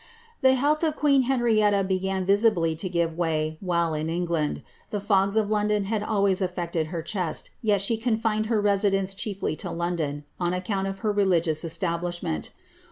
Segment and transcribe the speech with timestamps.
[0.41, 5.35] The health of queen Henrietta began visibly to give way while in !ifland; the fogs
[5.35, 10.23] of London had always affected her chest, yet she OQfined her residence chiefly to London,
[10.39, 12.49] on account of her religious Vibiishment.